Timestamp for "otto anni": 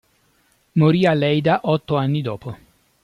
1.65-2.23